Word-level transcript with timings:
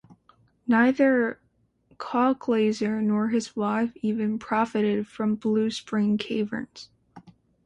Neither 0.65 1.39
Colglazier 1.97 3.03
nor 3.03 3.27
his 3.27 3.55
wife 3.55 3.95
ever 4.03 4.35
profited 4.39 5.05
from 5.07 5.37
Bluespring 5.37 6.17
Caverns. 6.19 6.89